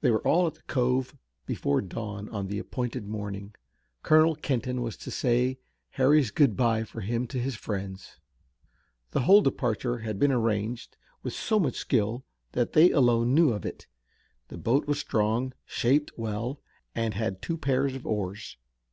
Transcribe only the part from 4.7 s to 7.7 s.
was to say Harry's good bye for him to his